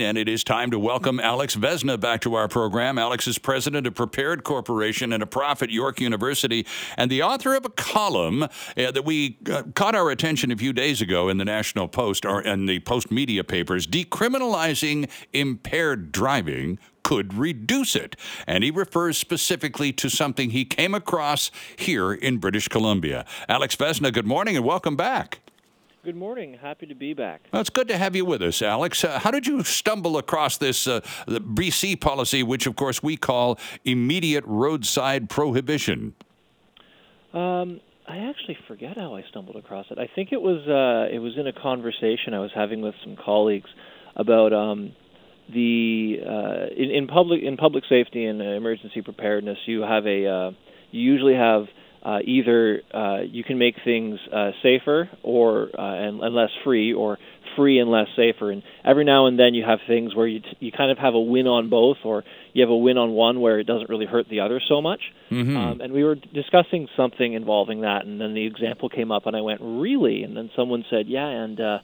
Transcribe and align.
And 0.00 0.16
it 0.16 0.28
is 0.28 0.44
time 0.44 0.70
to 0.70 0.78
welcome 0.78 1.18
Alex 1.18 1.56
Vesna 1.56 1.98
back 1.98 2.20
to 2.20 2.34
our 2.34 2.46
program. 2.46 2.98
Alex 2.98 3.26
is 3.26 3.36
president 3.36 3.84
of 3.84 3.96
Prepared 3.96 4.44
Corporation 4.44 5.12
and 5.12 5.24
a 5.24 5.26
prof 5.26 5.60
at 5.60 5.70
York 5.70 6.00
University, 6.00 6.64
and 6.96 7.10
the 7.10 7.20
author 7.20 7.56
of 7.56 7.64
a 7.64 7.68
column 7.68 8.44
uh, 8.44 8.48
that 8.76 9.04
we 9.04 9.38
uh, 9.50 9.64
caught 9.74 9.96
our 9.96 10.08
attention 10.12 10.52
a 10.52 10.56
few 10.56 10.72
days 10.72 11.00
ago 11.00 11.28
in 11.28 11.38
the 11.38 11.44
National 11.44 11.88
Post 11.88 12.24
or 12.24 12.40
in 12.40 12.66
the 12.66 12.78
Post 12.78 13.10
media 13.10 13.42
papers, 13.42 13.88
decriminalizing 13.88 15.10
impaired 15.32 16.12
driving 16.12 16.78
could 17.02 17.34
reduce 17.34 17.96
it. 17.96 18.14
And 18.46 18.62
he 18.62 18.70
refers 18.70 19.18
specifically 19.18 19.92
to 19.94 20.08
something 20.08 20.50
he 20.50 20.64
came 20.64 20.94
across 20.94 21.50
here 21.74 22.12
in 22.12 22.38
British 22.38 22.68
Columbia. 22.68 23.26
Alex 23.48 23.74
Vesna, 23.74 24.12
good 24.12 24.28
morning 24.28 24.54
and 24.54 24.64
welcome 24.64 24.94
back. 24.94 25.40
Good 26.08 26.16
morning. 26.16 26.54
Happy 26.54 26.86
to 26.86 26.94
be 26.94 27.12
back. 27.12 27.42
Well, 27.52 27.60
it's 27.60 27.68
good 27.68 27.86
to 27.88 27.98
have 27.98 28.16
you 28.16 28.24
with 28.24 28.40
us, 28.40 28.62
Alex. 28.62 29.04
Uh, 29.04 29.18
how 29.18 29.30
did 29.30 29.46
you 29.46 29.62
stumble 29.62 30.16
across 30.16 30.56
this 30.56 30.86
uh, 30.86 31.00
the 31.26 31.38
BC 31.38 32.00
policy, 32.00 32.42
which 32.42 32.66
of 32.66 32.76
course 32.76 33.02
we 33.02 33.18
call 33.18 33.58
immediate 33.84 34.42
roadside 34.46 35.28
prohibition? 35.28 36.14
Um, 37.34 37.82
I 38.08 38.20
actually 38.20 38.56
forget 38.66 38.96
how 38.96 39.16
I 39.16 39.24
stumbled 39.28 39.56
across 39.56 39.84
it. 39.90 39.98
I 39.98 40.08
think 40.14 40.32
it 40.32 40.40
was 40.40 40.66
uh, 40.66 41.14
it 41.14 41.18
was 41.18 41.36
in 41.36 41.46
a 41.46 41.52
conversation 41.52 42.32
I 42.32 42.38
was 42.38 42.52
having 42.54 42.80
with 42.80 42.94
some 43.04 43.14
colleagues 43.22 43.68
about 44.16 44.54
um, 44.54 44.92
the 45.52 46.20
uh, 46.26 46.74
in, 46.74 46.90
in 46.90 47.06
public 47.06 47.42
in 47.42 47.58
public 47.58 47.84
safety 47.86 48.24
and 48.24 48.40
emergency 48.40 49.02
preparedness. 49.02 49.58
You 49.66 49.82
have 49.82 50.06
a 50.06 50.26
uh, 50.26 50.50
you 50.90 51.02
usually 51.02 51.34
have 51.34 51.66
uh, 52.08 52.20
either 52.24 52.80
uh, 52.94 53.18
you 53.20 53.44
can 53.44 53.58
make 53.58 53.74
things 53.84 54.18
uh, 54.32 54.52
safer 54.62 55.10
or 55.22 55.68
uh, 55.78 55.94
and, 55.94 56.22
and 56.22 56.34
less 56.34 56.48
free, 56.64 56.94
or 56.94 57.18
free 57.54 57.78
and 57.78 57.90
less 57.90 58.06
safer. 58.16 58.50
And 58.50 58.62
every 58.82 59.04
now 59.04 59.26
and 59.26 59.38
then 59.38 59.52
you 59.52 59.62
have 59.62 59.80
things 59.86 60.14
where 60.14 60.26
you 60.26 60.40
t- 60.40 60.56
you 60.58 60.72
kind 60.72 60.90
of 60.90 60.96
have 60.96 61.12
a 61.12 61.20
win 61.20 61.46
on 61.46 61.68
both, 61.68 61.98
or 62.04 62.24
you 62.54 62.62
have 62.62 62.70
a 62.70 62.76
win 62.76 62.96
on 62.96 63.10
one 63.10 63.42
where 63.42 63.58
it 63.58 63.66
doesn't 63.66 63.90
really 63.90 64.06
hurt 64.06 64.26
the 64.30 64.40
other 64.40 64.58
so 64.66 64.80
much. 64.80 65.02
Mm-hmm. 65.30 65.54
Um, 65.54 65.80
and 65.82 65.92
we 65.92 66.02
were 66.02 66.14
discussing 66.14 66.88
something 66.96 67.34
involving 67.34 67.82
that, 67.82 68.06
and 68.06 68.18
then 68.18 68.32
the 68.32 68.46
example 68.46 68.88
came 68.88 69.12
up, 69.12 69.26
and 69.26 69.36
I 69.36 69.42
went, 69.42 69.60
"Really?" 69.60 70.22
And 70.22 70.34
then 70.34 70.50
someone 70.56 70.86
said, 70.88 71.08
"Yeah," 71.08 71.28
and 71.28 71.60
uh, 71.60 71.78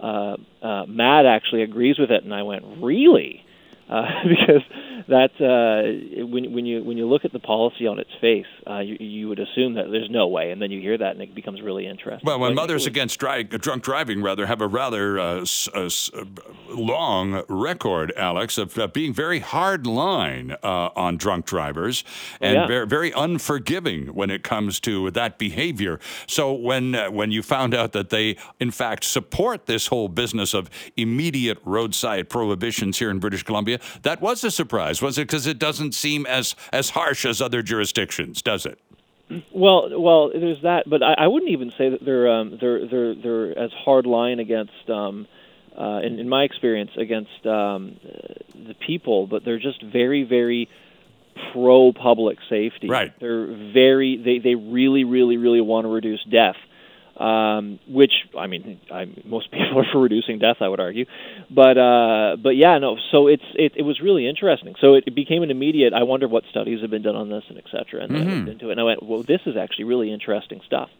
uh, 0.00 0.36
uh, 0.62 0.86
Matt 0.86 1.26
actually 1.26 1.64
agrees 1.64 1.98
with 1.98 2.10
it, 2.10 2.24
and 2.24 2.32
I 2.32 2.44
went, 2.44 2.64
"Really?" 2.80 3.44
Uh, 3.90 4.06
because 4.28 4.62
that 5.08 5.30
uh, 5.40 6.26
when 6.26 6.52
when 6.52 6.66
you 6.66 6.82
when 6.84 6.96
you 6.96 7.06
look 7.08 7.24
at 7.24 7.32
the 7.32 7.38
policy 7.40 7.86
on 7.86 7.98
its 7.98 8.10
face, 8.20 8.46
uh, 8.68 8.78
you, 8.80 8.96
you 9.00 9.28
would 9.28 9.38
assume 9.38 9.74
that 9.74 9.90
there's 9.90 10.10
no 10.10 10.26
way, 10.26 10.50
and 10.50 10.60
then 10.60 10.70
you 10.70 10.80
hear 10.80 10.96
that, 10.98 11.12
and 11.12 11.22
it 11.22 11.34
becomes 11.34 11.60
really 11.62 11.86
interesting. 11.86 12.26
Well, 12.26 12.38
when 12.38 12.50
think 12.50 12.56
Mothers 12.56 12.82
was- 12.82 12.86
Against 12.86 13.18
Dri- 13.20 13.44
Drunk 13.44 13.82
Driving, 13.82 14.22
rather, 14.22 14.46
have 14.46 14.60
a 14.60 14.66
rather 14.66 15.18
uh, 15.18 15.40
s- 15.42 15.68
uh, 15.74 15.84
s- 15.84 16.10
uh, 16.14 16.24
long 16.70 17.42
record, 17.48 18.12
Alex, 18.16 18.58
of 18.58 18.78
uh, 18.78 18.86
being 18.86 19.12
very 19.12 19.40
hard 19.40 19.86
line 19.86 20.56
uh, 20.62 20.90
on 20.96 21.16
drunk 21.16 21.46
drivers 21.46 22.04
and 22.40 22.54
yeah. 22.54 22.66
very, 22.66 22.86
very 22.86 23.12
unforgiving 23.12 24.08
when 24.14 24.30
it 24.30 24.42
comes 24.42 24.80
to 24.80 25.10
that 25.10 25.38
behavior. 25.38 25.98
So 26.26 26.52
when 26.52 26.94
uh, 26.94 27.10
when 27.10 27.30
you 27.30 27.42
found 27.42 27.74
out 27.74 27.92
that 27.92 28.10
they, 28.10 28.36
in 28.60 28.70
fact, 28.70 29.04
support 29.04 29.66
this 29.66 29.88
whole 29.88 30.08
business 30.08 30.54
of 30.54 30.70
immediate 30.96 31.58
roadside 31.64 32.28
prohibitions 32.28 32.98
here 32.98 33.10
in 33.10 33.18
British 33.18 33.42
Columbia, 33.42 33.78
that 34.02 34.20
was 34.20 34.42
a 34.44 34.50
surprise, 34.50 34.85
was 35.02 35.18
it? 35.18 35.22
Because 35.22 35.46
it 35.46 35.58
doesn't 35.58 35.94
seem 35.94 36.26
as 36.26 36.54
as 36.72 36.90
harsh 36.90 37.24
as 37.24 37.40
other 37.40 37.62
jurisdictions, 37.62 38.42
does 38.42 38.66
it? 38.66 38.78
Well, 39.52 39.88
well, 40.00 40.30
there's 40.30 40.62
that, 40.62 40.84
but 40.88 41.02
I, 41.02 41.14
I 41.18 41.26
wouldn't 41.26 41.50
even 41.50 41.72
say 41.76 41.88
that 41.88 42.04
they're 42.04 42.30
um, 42.30 42.58
they're 42.60 42.86
they're 42.86 43.14
they're 43.14 43.58
as 43.58 43.72
hard 43.72 44.06
line 44.06 44.38
against, 44.38 44.88
um, 44.88 45.26
uh, 45.76 46.00
in, 46.04 46.20
in 46.20 46.28
my 46.28 46.44
experience, 46.44 46.92
against 46.96 47.44
um, 47.44 47.96
the 48.54 48.74
people, 48.86 49.26
but 49.26 49.44
they're 49.44 49.58
just 49.58 49.82
very 49.82 50.22
very 50.22 50.68
pro 51.52 51.92
public 51.92 52.38
safety. 52.48 52.88
Right. 52.88 53.12
They're 53.18 53.46
very 53.46 54.16
they 54.16 54.38
they 54.38 54.54
really 54.54 55.02
really 55.02 55.36
really 55.36 55.60
want 55.60 55.86
to 55.86 55.88
reduce 55.88 56.22
death. 56.24 56.56
Um, 57.18 57.78
which 57.88 58.12
I 58.38 58.46
mean, 58.46 58.78
I, 58.92 59.06
most 59.24 59.50
people 59.56 59.78
are 59.80 59.86
for 59.90 60.00
reducing 60.00 60.38
death, 60.38 60.56
I 60.60 60.68
would 60.68 60.80
argue, 60.80 61.06
but 61.50 61.78
uh, 61.78 62.36
but 62.36 62.56
yeah, 62.56 62.76
no. 62.78 62.98
So 63.10 63.26
it's 63.28 63.42
it, 63.54 63.72
it 63.76 63.82
was 63.82 64.00
really 64.00 64.28
interesting. 64.28 64.74
So 64.80 64.94
it, 64.94 65.04
it 65.06 65.14
became 65.14 65.42
an 65.42 65.50
immediate. 65.50 65.94
I 65.94 66.02
wonder 66.02 66.28
what 66.28 66.44
studies 66.50 66.82
have 66.82 66.90
been 66.90 67.02
done 67.02 67.16
on 67.16 67.30
this 67.30 67.44
and 67.48 67.56
et 67.56 67.64
cetera. 67.70 68.02
And 68.04 68.14
then 68.14 68.28
I 68.28 68.30
looked 68.36 68.50
into 68.50 68.68
it, 68.68 68.72
and 68.72 68.80
I 68.80 68.84
went, 68.84 69.02
well, 69.02 69.22
this 69.22 69.40
is 69.46 69.56
actually 69.56 69.84
really 69.84 70.12
interesting 70.12 70.60
stuff. 70.66 70.90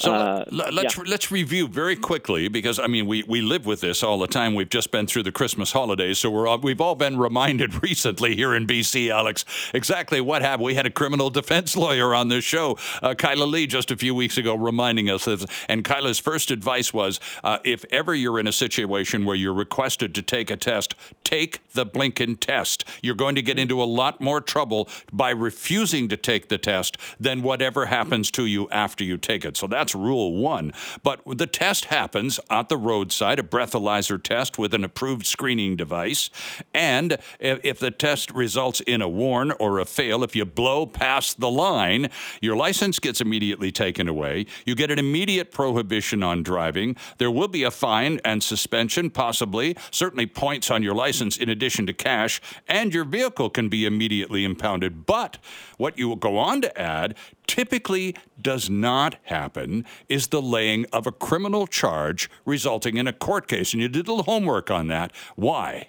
So 0.00 0.14
Uh, 0.14 0.44
let's 0.50 0.96
yeah. 0.96 1.04
let's 1.06 1.30
review 1.30 1.68
very 1.68 1.94
quickly 1.94 2.48
because 2.48 2.78
I 2.78 2.86
mean 2.86 3.06
we, 3.06 3.22
we 3.24 3.42
live 3.42 3.66
with 3.66 3.82
this 3.82 4.02
all 4.02 4.18
the 4.18 4.26
time. 4.26 4.54
We've 4.54 4.68
just 4.68 4.90
been 4.90 5.06
through 5.06 5.24
the 5.24 5.32
Christmas 5.32 5.72
holidays, 5.72 6.18
so 6.18 6.30
we're 6.30 6.48
all, 6.48 6.58
we've 6.58 6.80
all 6.80 6.94
been 6.94 7.18
reminded 7.18 7.82
recently 7.82 8.34
here 8.34 8.54
in 8.54 8.66
BC, 8.66 9.10
Alex, 9.10 9.44
exactly 9.74 10.20
what 10.22 10.40
happened. 10.40 10.64
We 10.64 10.74
had 10.74 10.86
a 10.86 10.90
criminal 10.90 11.28
defense 11.28 11.76
lawyer 11.76 12.14
on 12.14 12.28
this 12.28 12.44
show, 12.44 12.78
uh, 13.02 13.14
Kyla 13.14 13.44
Lee, 13.44 13.66
just 13.66 13.90
a 13.90 13.96
few 13.96 14.14
weeks 14.14 14.38
ago, 14.38 14.54
reminding 14.54 15.10
us. 15.10 15.26
Of, 15.26 15.44
and 15.68 15.84
Kyla's 15.84 16.18
first 16.18 16.50
advice 16.50 16.94
was, 16.94 17.20
uh, 17.44 17.58
if 17.64 17.84
ever 17.90 18.14
you're 18.14 18.38
in 18.40 18.46
a 18.46 18.52
situation 18.52 19.26
where 19.26 19.36
you're 19.36 19.52
requested 19.52 20.14
to 20.14 20.22
take 20.22 20.50
a 20.50 20.56
test, 20.56 20.94
take 21.24 21.60
the 21.72 21.84
blinking 21.84 22.36
test. 22.38 22.84
You're 23.02 23.14
going 23.14 23.34
to 23.34 23.42
get 23.42 23.58
into 23.58 23.82
a 23.82 23.84
lot 23.84 24.20
more 24.20 24.40
trouble 24.40 24.88
by 25.12 25.30
refusing 25.30 26.08
to 26.08 26.16
take 26.16 26.48
the 26.48 26.58
test 26.58 26.96
than 27.18 27.42
whatever 27.42 27.86
happens 27.86 28.30
to 28.32 28.46
you 28.46 28.68
after 28.70 29.04
you 29.04 29.18
take 29.18 29.44
it. 29.44 29.56
So 29.58 29.66
that's 29.66 29.89
rule 29.94 30.36
one. 30.36 30.72
But 31.02 31.20
the 31.26 31.46
test 31.46 31.86
happens 31.86 32.40
at 32.50 32.68
the 32.68 32.76
roadside, 32.76 33.38
a 33.38 33.42
breathalyzer 33.42 34.22
test 34.22 34.58
with 34.58 34.74
an 34.74 34.84
approved 34.84 35.26
screening 35.26 35.76
device. 35.76 36.30
And 36.74 37.18
if 37.38 37.78
the 37.78 37.90
test 37.90 38.30
results 38.30 38.80
in 38.80 39.02
a 39.02 39.08
warn 39.08 39.52
or 39.52 39.78
a 39.78 39.84
fail, 39.84 40.22
if 40.24 40.36
you 40.36 40.44
blow 40.44 40.86
past 40.86 41.40
the 41.40 41.50
line, 41.50 42.10
your 42.40 42.56
license 42.56 42.98
gets 42.98 43.20
immediately 43.20 43.72
taken 43.72 44.08
away. 44.08 44.46
You 44.64 44.74
get 44.74 44.90
an 44.90 44.98
immediate 44.98 45.50
prohibition 45.50 46.22
on 46.22 46.42
driving. 46.42 46.96
There 47.18 47.30
will 47.30 47.48
be 47.48 47.62
a 47.62 47.70
fine 47.70 48.20
and 48.24 48.42
suspension, 48.42 49.10
possibly, 49.10 49.76
certainly 49.90 50.26
points 50.26 50.70
on 50.70 50.82
your 50.82 50.94
license 50.94 51.36
in 51.36 51.48
addition 51.48 51.86
to 51.86 51.92
cash, 51.92 52.40
and 52.68 52.92
your 52.92 53.04
vehicle 53.04 53.50
can 53.50 53.68
be 53.68 53.86
immediately 53.86 54.44
impounded. 54.44 55.06
But 55.06 55.38
what 55.76 55.98
you 55.98 56.08
will 56.08 56.16
go 56.16 56.38
on 56.38 56.60
to 56.62 56.80
add 56.80 57.16
typically 57.50 58.14
does 58.40 58.70
not 58.70 59.16
happen 59.24 59.84
is 60.08 60.28
the 60.28 60.40
laying 60.40 60.86
of 60.92 61.04
a 61.04 61.10
criminal 61.12 61.66
charge 61.66 62.30
resulting 62.44 62.96
in 62.96 63.08
a 63.08 63.12
court 63.12 63.48
case. 63.48 63.72
And 63.72 63.82
you 63.82 63.88
did 63.88 64.06
a 64.06 64.12
little 64.12 64.32
homework 64.32 64.70
on 64.70 64.86
that. 64.86 65.10
Why? 65.34 65.88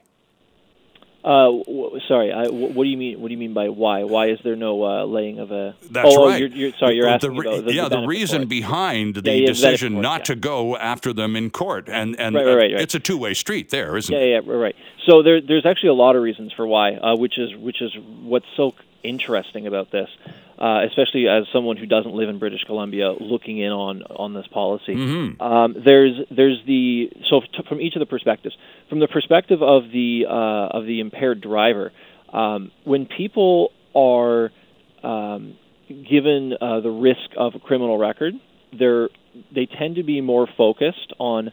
Uh, 1.23 1.51
w- 1.67 1.99
sorry, 2.07 2.33
I, 2.33 2.45
w- 2.45 2.73
what 2.73 2.83
do 2.83 2.89
you 2.89 2.97
mean? 2.97 3.22
What 3.22 3.27
do 3.27 3.33
you 3.35 3.38
mean 3.38 3.53
by 3.53 3.69
why? 3.69 4.03
Why 4.05 4.29
is 4.31 4.39
there 4.44 4.55
no 4.55 4.83
uh, 4.83 5.05
laying 5.05 5.38
of 5.38 5.51
a? 5.51 5.75
That's 5.91 6.16
oh, 6.16 6.27
right. 6.27 6.39
You're, 6.39 6.49
you're, 6.49 6.72
sorry, 6.79 6.95
you're 6.95 7.05
The 7.05 7.11
asking 7.13 7.38
re- 7.38 7.47
about 7.47 7.66
the, 7.66 7.73
yeah, 7.75 7.89
the, 7.89 8.01
the 8.01 8.07
reason 8.07 8.41
it. 8.41 8.49
behind 8.49 9.13
the 9.13 9.22
Yeah, 9.29 9.33
yeah, 9.41 9.45
decision 9.45 9.97
it, 9.97 10.01
not 10.01 10.22
yeah. 10.22 10.23
to 10.33 10.35
go 10.38 10.75
after 10.78 11.13
them 11.13 11.35
in 11.35 11.51
court, 11.51 11.88
and 11.89 12.19
and 12.19 12.33
Right, 12.35 12.45
right, 12.47 12.55
right, 12.55 12.72
it's 12.72 12.95
a 12.95 12.99
two 12.99 13.19
way 13.19 13.35
street 13.35 13.69
there, 13.69 13.95
isn't 13.97 14.11
Yeah, 14.11 14.19
it? 14.22 14.29
yeah, 14.45 14.51
right, 14.51 14.63
right. 14.66 14.75
So 15.05 15.22
there, 15.22 15.39
there's 15.41 15.67
actually 15.67 15.89
a 15.89 15.93
lot 15.93 16.16
of 16.16 16.23
reasons 16.23 16.53
for 16.53 16.66
why, 16.66 16.95
uh, 16.95 17.16
which 17.16 17.38
is 17.38 17.55
which 17.55 17.83
is 17.83 17.91
what's 18.23 18.47
so 18.57 18.73
interesting 19.03 19.67
about 19.67 19.91
this, 19.91 20.09
uh, 20.61 20.85
especially 20.85 21.27
as 21.27 21.45
someone 21.51 21.75
who 21.75 21.88
doesn't 21.88 22.13
live 22.13 22.29
in 22.29 22.38
British 22.38 22.63
Columbia, 22.66 23.13
looking 23.19 23.57
in 23.57 23.72
on 23.72 24.03
on 24.03 24.35
this 24.35 24.45
policy. 24.53 24.94
Mm-hmm. 24.94 25.41
Um, 25.41 25.75
there's 25.83 26.19
there's 26.29 26.59
the 26.67 27.09
so 27.29 27.41
t- 27.41 27.63
from 27.67 27.81
each 27.81 27.95
of 27.95 27.99
the 27.99 28.05
perspectives, 28.05 28.55
from 28.88 28.99
the 28.99 29.07
perspective 29.07 29.63
of 29.63 29.85
the 29.91 30.25
uh, 30.29 30.77
of 30.77 30.85
the 30.85 30.99
impaired 30.99 31.41
driver, 31.41 31.91
um, 32.31 32.72
when 32.83 33.07
people 33.07 33.72
are 33.95 34.51
um, 35.03 35.57
given 35.89 36.53
uh, 36.61 36.79
the 36.81 36.91
risk 36.91 37.31
of 37.38 37.55
a 37.55 37.59
criminal 37.59 37.97
record, 37.97 38.35
they're 38.78 39.09
they 39.55 39.66
tend 39.66 39.95
to 39.95 40.03
be 40.03 40.22
more 40.22 40.47
focused 40.57 41.11
on 41.17 41.51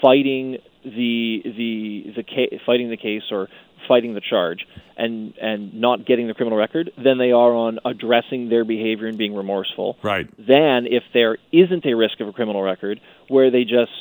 fighting 0.00 0.56
the 0.84 1.42
the 1.44 2.12
the 2.16 2.22
ca- 2.22 2.58
fighting 2.64 2.88
the 2.88 2.96
case 2.96 3.24
or 3.30 3.48
fighting 3.88 4.14
the 4.14 4.20
charge 4.20 4.66
and 4.96 5.34
and 5.40 5.74
not 5.74 6.06
getting 6.06 6.28
the 6.28 6.34
criminal 6.34 6.58
record 6.58 6.90
than 7.02 7.18
they 7.18 7.32
are 7.32 7.54
on 7.54 7.78
addressing 7.84 8.48
their 8.48 8.64
behavior 8.64 9.06
and 9.06 9.18
being 9.18 9.34
remorseful 9.34 9.96
Right. 10.02 10.28
than 10.36 10.86
if 10.86 11.02
there 11.14 11.38
isn't 11.52 11.84
a 11.86 11.94
risk 11.94 12.20
of 12.20 12.28
a 12.28 12.32
criminal 12.32 12.62
record 12.62 13.00
where 13.28 13.50
they 13.50 13.64
just 13.64 13.92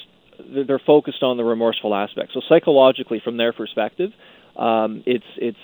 they're 0.67 0.81
focused 0.85 1.23
on 1.23 1.37
the 1.37 1.43
remorseful 1.43 1.95
aspect 1.95 2.31
so 2.33 2.41
psychologically 2.47 3.21
from 3.23 3.37
their 3.37 3.53
perspective 3.53 4.11
um, 4.57 5.03
it's 5.05 5.25
it's 5.37 5.57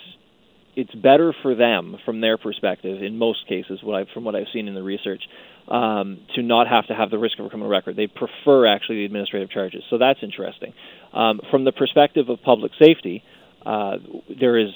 it's 0.76 0.94
better 0.94 1.32
for 1.42 1.54
them 1.54 1.96
from 2.04 2.20
their 2.20 2.36
perspective 2.36 3.02
in 3.02 3.16
most 3.16 3.46
cases 3.48 3.78
what 3.82 3.94
I've, 4.00 4.08
from 4.08 4.24
what 4.24 4.34
I've 4.34 4.48
seen 4.52 4.66
in 4.66 4.74
the 4.74 4.82
research 4.82 5.22
um, 5.68 6.20
to 6.34 6.42
not 6.42 6.66
have 6.68 6.86
to 6.88 6.94
have 6.94 7.10
the 7.10 7.18
risk 7.18 7.38
of 7.38 7.46
a 7.46 7.48
criminal 7.48 7.70
record. 7.70 7.96
They 7.96 8.06
prefer 8.06 8.66
actually 8.66 8.96
the 8.96 9.04
administrative 9.06 9.50
charges. 9.50 9.82
So 9.88 9.98
that's 9.98 10.18
interesting. 10.22 10.74
Um, 11.12 11.40
from 11.50 11.64
the 11.64 11.72
perspective 11.72 12.28
of 12.28 12.42
public 12.42 12.72
safety, 12.78 13.22
uh, 13.66 13.96
there 14.40 14.58
has 14.58 14.70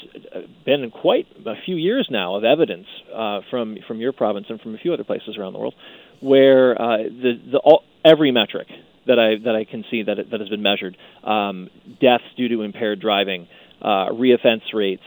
been 0.64 0.90
quite 0.90 1.26
a 1.46 1.55
few 1.64 1.76
years 1.76 2.08
now 2.11 2.37
of 2.37 2.44
evidence 2.44 2.87
uh, 3.14 3.40
from 3.50 3.79
from 3.87 4.00
your 4.00 4.12
province 4.12 4.46
and 4.49 4.61
from 4.61 4.75
a 4.75 4.79
few 4.79 4.93
other 4.93 5.05
places 5.05 5.37
around 5.37 5.52
the 5.52 5.58
world 5.58 5.75
where 6.20 6.81
uh, 6.81 6.96
the, 6.99 7.40
the 7.52 7.58
all, 7.58 7.85
every 8.05 8.31
metric 8.31 8.67
that 9.06 9.19
I 9.19 9.37
that 9.44 9.55
I 9.55 9.64
can 9.64 9.85
see 9.90 10.02
that 10.02 10.31
that 10.31 10.40
has 10.40 10.49
been 10.49 10.62
measured. 10.62 10.96
Um, 11.25 11.70
deaths 12.00 12.25
due 12.37 12.49
to 12.49 12.62
impaired 12.62 13.00
driving, 13.00 13.49
uh, 13.81 14.08
reoffense 14.08 14.73
rates, 14.73 15.02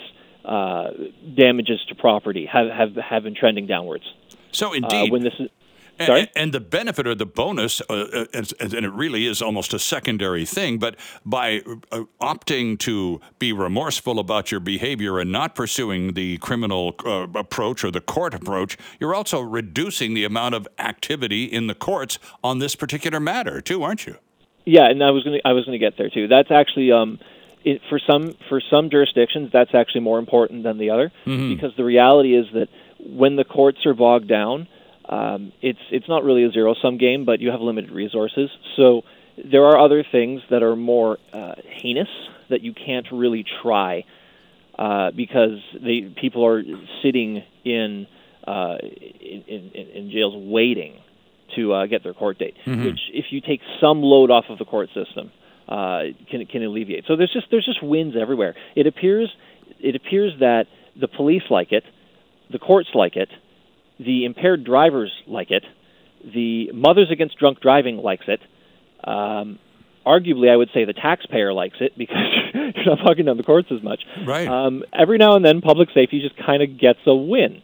uh, 0.46 0.92
damages 1.36 1.84
to 1.90 1.96
property 1.96 2.46
have, 2.46 2.68
have 2.68 2.96
have 2.96 3.24
been 3.24 3.36
trending 3.36 3.68
downwards. 3.68 4.04
So 4.52 4.74
indeed, 4.74 5.10
uh, 5.10 5.12
when 5.12 5.24
this 5.24 5.34
is 5.40 5.50
and, 6.10 6.30
and, 6.36 6.54
the 6.54 6.60
benefit 6.60 7.08
or 7.08 7.16
the 7.16 7.26
bonus, 7.26 7.82
uh, 7.90 8.26
uh 8.34 8.44
and 8.60 8.74
it 8.74 8.92
really 8.92 9.28
is 9.28 9.42
almost 9.42 9.74
a 9.74 9.80
secondary 9.80 10.46
thing, 10.46 10.78
but 10.78 10.96
by 11.26 11.62
uh, 11.92 12.04
opting 12.22 12.78
to 12.80 13.22
be 13.40 13.54
remorseful 13.54 14.20
about 14.20 14.52
your 14.52 14.60
behavior 14.60 15.20
and 15.20 15.32
not 15.32 15.56
pursuing 15.56 16.14
the 16.14 16.38
criminal 16.38 16.96
uh, 17.06 17.28
approach 17.36 17.84
or 17.84 17.92
the 17.92 18.02
court 18.02 18.34
approach, 18.34 18.78
you're 19.00 19.16
also 19.16 19.42
reducing 19.42 20.14
the 20.14 20.24
amount 20.24 20.56
of 20.56 20.68
activity 20.80 21.46
in 21.46 21.68
the 21.68 21.76
courts 21.76 22.20
on 22.44 22.60
this 22.60 22.76
particular 22.76 23.20
matter, 23.20 23.62
too, 23.62 23.84
aren't 23.84 24.06
you? 24.06 24.18
Yeah, 24.66 24.90
and 24.90 25.04
I 25.04 25.12
was 25.12 25.24
going 25.24 25.40
to 25.40 25.48
I 25.48 25.54
was 25.54 25.66
going 25.66 25.80
to 25.80 25.84
get 25.84 25.98
there 25.98 26.10
too. 26.10 26.28
That's 26.28 26.52
actually 26.52 26.92
um, 26.92 27.20
it, 27.64 27.82
for 27.90 28.00
some 28.00 28.36
for 28.50 28.62
some 28.70 28.90
jurisdictions 28.90 29.50
that's 29.52 29.74
actually 29.74 30.02
more 30.02 30.20
important 30.20 30.64
than 30.64 30.78
the 30.78 30.90
other 30.90 31.12
mm-hmm. 31.26 31.56
because 31.56 31.76
the 31.78 31.84
reality 31.84 32.36
is 32.36 32.46
that 32.54 32.68
when 33.00 33.36
the 33.36 33.44
courts 33.44 33.86
are 33.86 33.94
bogged 33.94 34.28
down 34.28 34.68
um, 35.10 35.52
it's 35.62 35.80
it's 35.92 36.08
not 36.08 36.24
really 36.24 36.44
a 36.44 36.52
zero 36.52 36.76
sum 36.82 36.98
game, 36.98 37.26
but 37.26 37.40
you 37.40 37.52
have 37.52 37.62
limited 37.62 37.92
resources. 37.92 38.50
So 38.76 39.04
there 39.44 39.66
are 39.66 39.80
other 39.80 40.04
things 40.10 40.42
that 40.50 40.64
are 40.64 40.76
more 40.76 41.18
uh, 41.34 41.56
heinous 41.66 42.10
that 42.50 42.62
you 42.62 42.74
can't 42.74 43.08
really 43.12 43.46
try 43.62 44.06
uh, 44.78 45.12
because 45.12 45.60
they 45.74 46.14
people 46.20 46.46
are 46.46 46.64
sitting 47.02 47.44
in, 47.64 48.08
uh, 48.48 48.78
in, 48.82 49.44
in, 49.48 49.88
in 49.94 50.12
jails 50.12 50.34
waiting 50.36 51.00
to 51.56 51.74
uh, 51.74 51.86
get 51.86 52.04
their 52.04 52.14
court 52.14 52.38
date. 52.40 52.56
Mm-hmm. 52.66 52.86
Which, 52.86 53.00
if 53.14 53.26
you 53.32 53.42
take 53.42 53.62
some 53.80 54.02
load 54.02 54.32
off 54.32 54.46
of 54.50 54.58
the 54.58 54.66
court 54.66 54.90
system, 54.94 55.32
uh, 55.68 56.04
can 56.30 56.46
can 56.46 56.64
alleviate. 56.64 57.06
So 57.08 57.16
there's 57.16 57.34
just 57.34 57.48
there's 57.52 57.66
just 57.66 57.84
wins 57.84 58.16
everywhere. 58.20 58.56
It 58.76 58.88
appears 58.88 59.30
it 59.80 59.96
appears 59.96 60.34
that 60.40 60.68
the 61.00 61.08
police 61.08 61.44
like 61.50 61.72
it, 61.72 61.84
the 62.52 62.60
courts 62.60 62.90
like 62.94 63.16
it, 63.16 63.30
the 64.04 64.26
impaired 64.26 64.64
drivers 64.64 65.12
like 65.28 65.52
it. 65.52 65.64
The 66.24 66.72
Mothers 66.74 67.10
Against 67.12 67.38
Drunk 67.38 67.60
Driving 67.60 67.98
likes 67.98 68.26
it. 68.28 68.40
Um, 69.04 69.60
arguably, 70.06 70.52
I 70.52 70.56
would 70.56 70.70
say 70.74 70.86
the 70.86 70.94
taxpayer 70.94 71.54
likes 71.54 71.78
it 71.80 71.98
because 71.98 72.18
you're 72.54 72.86
not 72.86 73.00
fucking 73.06 73.26
down 73.26 73.38
the 73.38 73.44
courts 73.44 73.70
as 73.72 73.82
much. 73.84 74.02
Right. 74.26 74.48
Um, 74.48 74.84
every 74.94 75.18
now 75.18 75.36
and 75.36 75.44
then, 75.44 75.62
public 75.62 75.90
safety 75.94 76.22
just 76.22 76.36
kind 76.44 76.62
of 76.64 76.80
gets 76.80 77.00
a 77.06 77.16
win, 77.16 77.62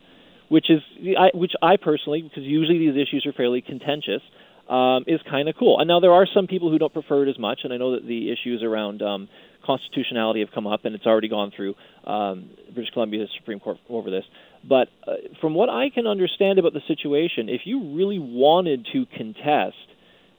which 0.49 0.69
is 0.69 0.81
I, 1.17 1.29
which 1.33 1.53
I 1.61 1.77
personally, 1.77 2.21
because 2.21 2.43
usually 2.43 2.79
these 2.79 2.95
issues 2.95 3.25
are 3.25 3.33
fairly 3.33 3.61
contentious, 3.61 4.21
um, 4.69 5.05
is 5.07 5.19
kind 5.29 5.49
of 5.49 5.55
cool. 5.57 5.79
And 5.79 5.87
now 5.87 5.99
there 5.99 6.13
are 6.13 6.27
some 6.33 6.47
people 6.47 6.71
who 6.71 6.77
don't 6.77 6.93
prefer 6.93 7.25
it 7.25 7.29
as 7.29 7.39
much, 7.39 7.61
and 7.63 7.73
I 7.73 7.77
know 7.77 7.93
that 7.93 8.05
the 8.05 8.31
issues 8.31 8.63
around 8.63 9.01
um, 9.01 9.29
constitutionality 9.65 10.39
have 10.41 10.51
come 10.53 10.67
up, 10.67 10.85
and 10.85 10.95
it's 10.95 11.05
already 11.05 11.29
gone 11.29 11.51
through 11.55 11.75
um, 12.05 12.49
British 12.73 12.91
Columbia 12.93 13.25
Supreme 13.37 13.59
Court 13.59 13.77
over 13.89 14.09
this. 14.09 14.23
But 14.67 14.89
uh, 15.07 15.13
from 15.39 15.53
what 15.53 15.69
I 15.69 15.89
can 15.89 16.07
understand 16.07 16.59
about 16.59 16.73
the 16.73 16.81
situation, 16.87 17.47
if 17.49 17.61
you 17.65 17.95
really 17.95 18.19
wanted 18.19 18.87
to 18.93 19.05
contest 19.05 19.75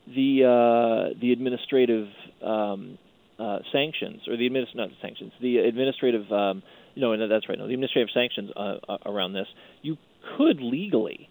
the 0.06 0.44
uh, 0.44 1.18
the 1.20 1.32
administrative 1.32 2.08
um, 2.44 2.98
uh, 3.38 3.58
sanctions 3.72 4.22
or 4.28 4.36
the 4.36 4.48
administ- 4.48 4.74
not 4.74 4.90
sanctions, 5.00 5.32
the 5.40 5.58
administrative 5.58 6.30
um, 6.32 6.62
no, 6.98 7.14
no, 7.14 7.28
that's 7.28 7.48
right, 7.48 7.58
no, 7.58 7.66
the 7.66 7.74
administrative 7.74 8.10
sanctions 8.12 8.50
uh, 8.56 8.76
uh, 8.88 8.98
around 9.06 9.32
this, 9.32 9.46
you 9.82 9.96
could 10.36 10.60
legally. 10.60 11.28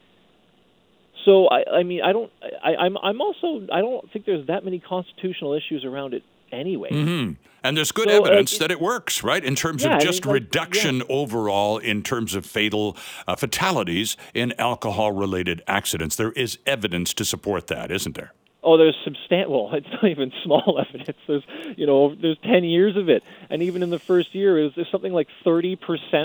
So 1.26 1.48
I, 1.48 1.80
I 1.80 1.84
mean, 1.84 2.02
I 2.04 2.14
don't, 2.14 2.32
I, 2.64 2.76
I'm, 2.76 2.98
I'm 2.98 3.20
also, 3.20 3.68
I 3.72 3.82
don't 3.82 4.12
think 4.14 4.26
there's 4.26 4.48
that 4.48 4.64
many 4.64 4.80
constitutional 4.80 5.54
issues 5.54 5.84
around 5.84 6.14
it 6.14 6.24
anyway. 6.52 6.90
Mm-hmm. 6.92 7.34
And 7.64 7.76
there's 7.76 7.92
good 7.92 8.10
so, 8.10 8.24
evidence 8.24 8.56
uh, 8.56 8.60
that 8.60 8.72
it 8.72 8.80
works, 8.80 9.24
right? 9.24 9.44
In 9.44 9.56
terms 9.56 9.84
yeah, 9.84 9.98
of 9.98 10.02
just 10.02 10.26
I 10.26 10.28
mean, 10.28 10.36
like, 10.36 10.44
reduction 10.44 10.98
yeah. 10.98 11.04
overall 11.10 11.78
in 11.78 12.04
terms 12.04 12.36
of 12.36 12.46
fatal 12.46 12.96
uh, 13.28 13.36
fatalities 13.36 14.16
in 14.34 14.54
alcohol 14.60 15.12
related 15.12 15.64
accidents. 15.68 16.16
There 16.16 16.32
is 16.32 16.60
evidence 16.66 17.14
to 17.16 17.26
support 17.26 17.68
that, 17.68 17.92
isn't 17.92 18.16
there? 18.16 18.34
Oh, 18.64 18.78
there's 18.78 18.98
substantial. 19.04 19.66
Well, 19.66 19.76
it's 19.78 19.88
not 19.92 20.06
even 20.06 20.32
small 20.44 20.84
evidence. 20.90 21.18
There's, 21.28 21.44
you 21.76 21.86
know, 21.86 22.16
there's 22.16 22.38
10 22.44 22.64
years 22.64 22.96
of 22.96 23.10
it, 23.10 23.24
and 23.50 23.62
even 23.62 23.84
in 23.84 23.90
the 23.90 24.00
first 24.00 24.34
year, 24.34 24.64
is 24.64 24.72
there's 24.76 24.92
something 24.92 25.14
like 25.14 25.28
30% 25.46 25.78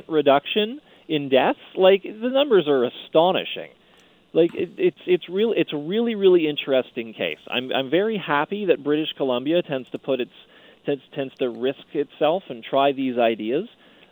reduction 0.09 0.81
in 1.09 1.29
deaths. 1.29 1.61
Like 1.75 2.03
the 2.03 2.31
numbers 2.31 2.69
are 2.69 2.85
astonishing 2.85 3.71
like 4.32 4.55
it, 4.55 4.70
it's 4.79 4.99
it's 5.06 5.29
real 5.29 5.52
it's 5.56 5.73
a 5.73 5.76
really 5.76 6.14
really 6.14 6.49
interesting 6.49 7.14
case. 7.14 7.38
I'm 7.49 7.70
I'm 7.73 7.90
very 7.90 8.19
happy 8.19 8.67
that 8.67 8.82
British 8.82 9.08
Columbia 9.17 9.62
tends 9.62 9.90
to 9.90 9.99
put 9.99 10.20
its 10.20 10.32
tends 10.87 11.02
tends 11.14 11.34
to 11.37 11.49
risk 11.49 11.84
itself 11.94 12.44
and 12.49 12.64
try 12.64 12.93
these 12.93 13.19
ideas 13.19 13.69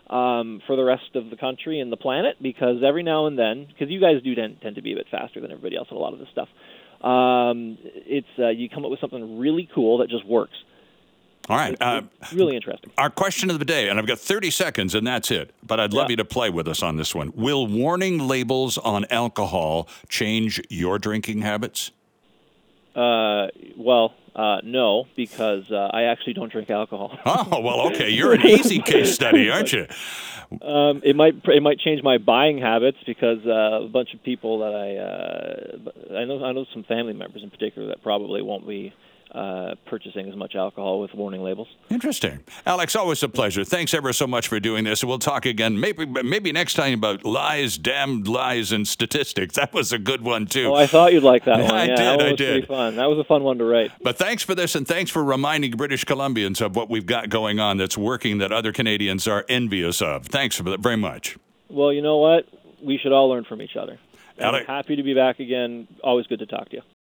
um, 0.09 0.61
for 0.67 0.77
the 0.77 0.85
rest 0.85 1.15
of 1.15 1.31
the 1.31 1.37
country 1.37 1.81
and 1.81 1.91
the 1.91 1.97
planet 1.97 2.37
because 2.43 2.83
every 2.87 3.03
now 3.03 3.27
and 3.27 3.39
then 3.39 3.67
because 3.67 3.89
you 3.89 4.01
guys 4.01 4.23
do 4.23 4.35
tend, 4.35 4.61
tend 4.61 4.77
to 4.77 4.83
be 4.83 4.93
a 4.93 4.97
bit 4.97 5.07
faster 5.11 5.41
than 5.41 5.51
everybody 5.51 5.77
else 5.77 5.89
in 5.91 5.97
a 5.97 6.01
lot 6.01 6.13
of 6.13 6.19
this 6.19 6.29
stuff. 6.33 6.49
Um, 7.03 7.79
it's 7.83 8.27
uh, 8.39 8.49
you 8.49 8.69
come 8.69 8.85
up 8.85 8.91
with 8.91 9.01
something 9.01 9.39
really 9.39 9.69
cool 9.75 9.99
that 9.99 10.11
just 10.11 10.27
works. 10.27 10.57
All 11.51 11.57
right. 11.57 11.77
Uh, 11.81 12.03
really 12.33 12.55
interesting. 12.55 12.93
Our 12.97 13.11
question 13.11 13.51
of 13.51 13.59
the 13.59 13.65
day, 13.65 13.89
and 13.89 13.99
I've 13.99 14.07
got 14.07 14.21
30 14.21 14.53
seconds, 14.53 14.95
and 14.95 15.05
that's 15.05 15.33
it. 15.33 15.53
But 15.67 15.81
I'd 15.81 15.93
love 15.93 16.05
yeah. 16.05 16.13
you 16.13 16.17
to 16.19 16.25
play 16.25 16.49
with 16.49 16.69
us 16.69 16.81
on 16.81 16.97
this 16.97 17.13
one. 17.13 17.33
Will 17.35 17.67
warning 17.67 18.21
labels 18.21 18.79
on 18.79 19.05
alcohol 19.11 19.89
change 20.09 20.63
your 20.69 21.01
drinking 21.01 21.41
habits? 21.41 21.91
Uh, 22.95 23.49
well, 23.77 24.15
uh, 24.37 24.59
no, 24.63 25.07
because 25.17 25.65
uh, 25.73 25.91
I 25.93 26.05
actually 26.05 26.35
don't 26.35 26.53
drink 26.53 26.71
alcohol. 26.71 27.19
oh 27.27 27.61
well, 27.61 27.89
okay, 27.89 28.11
you're 28.11 28.33
an 28.33 28.47
easy 28.47 28.79
case 28.79 29.13
study, 29.13 29.51
aren't 29.51 29.73
you? 29.73 29.89
Um, 30.63 31.01
it 31.05 31.17
might 31.17 31.35
it 31.49 31.63
might 31.65 31.81
change 31.81 32.01
my 32.05 32.19
buying 32.19 32.59
habits 32.59 32.99
because 33.05 33.45
uh, 33.45 33.85
a 33.85 33.89
bunch 33.89 34.15
of 34.15 34.23
people 34.23 34.61
that 34.61 34.75
I 34.75 36.15
uh, 36.15 36.17
I 36.21 36.25
know 36.27 36.45
I 36.45 36.53
know 36.53 36.65
some 36.73 36.85
family 36.85 37.13
members 37.13 37.43
in 37.43 37.51
particular 37.51 37.89
that 37.89 38.05
probably 38.05 38.41
won't 38.41 38.69
be 38.69 38.93
uh, 39.33 39.75
purchasing 39.87 40.29
as 40.29 40.37
much 40.37 40.55
alcohol 40.55 41.01
with 41.01 41.15
warning 41.15 41.43
labels. 41.43 41.69
Interesting, 41.89 42.41
Alex. 42.67 42.97
Always 42.97 43.23
a 43.23 43.29
pleasure. 43.29 43.65
Thanks 43.65 43.95
ever 43.95 44.13
so 44.13 44.27
much 44.27 44.49
for 44.49 44.59
doing 44.61 44.85
this. 44.85 45.05
We'll 45.05 45.19
talk 45.19 45.47
again, 45.47 45.79
maybe 45.79 46.07
maybe 46.07 46.53
next 46.53 46.75
time 46.75 46.95
about 46.95 47.25
lies, 47.25 47.79
damned 47.79 48.27
lies, 48.29 48.73
and 48.73 48.87
statistics. 48.87 49.55
That 49.61 49.75
was 49.75 49.93
a 49.93 49.99
good 49.99 50.23
one 50.23 50.47
too. 50.47 50.69
Oh, 50.69 50.75
I 50.75 50.87
thought 50.87 51.13
you'd 51.13 51.23
like 51.23 51.45
that 51.45 51.61
one. 51.63 51.71
I 51.71 51.85
yeah, 51.85 51.97
did. 51.97 51.99
That 51.99 52.21
I 52.21 52.31
was 52.31 52.39
did. 52.39 52.53
Pretty 52.53 52.67
fun. 52.67 52.97
That 52.97 53.11
was 53.11 53.19
a 53.19 53.25
fun 53.25 53.43
one 53.43 53.59
to 53.59 53.65
write. 53.65 53.93
But 54.03 54.17
thanks 54.17 54.43
for 54.43 54.55
this, 54.55 54.75
and 54.75 54.89
thanks 54.89 55.11
for 55.11 55.23
reminding 55.23 55.73
British 55.73 56.07
Columbians 56.07 56.65
of 56.65 56.75
what 56.75 56.89
we've 56.89 57.05
got 57.05 57.29
going 57.29 57.61
on 57.61 57.77
that's 57.77 57.99
working 57.99 58.39
that 58.39 58.53
other 58.53 58.73
Canadians 58.73 59.29
are 59.29 59.45
envious 59.51 60.01
of. 60.01 60.25
Thanks 60.27 60.57
for 60.57 60.63
that 60.65 60.81
very 60.81 60.97
much. 60.97 61.37
Well, 61.69 61.93
you 61.93 62.01
know 62.01 62.17
what? 62.19 62.47
We 62.83 62.99
should 62.99 63.13
all 63.13 63.29
learn 63.29 63.45
from 63.45 63.61
each 63.61 63.77
other. 63.77 63.99
I'm 64.41 64.65
happy 64.65 64.97
to 64.97 65.03
be 65.03 65.15
back 65.15 65.41
again. 65.41 65.87
Always 66.03 66.27
good 66.27 66.39
to 66.39 66.47
talk 66.47 66.71
to 66.71 66.77
you. 66.77 66.83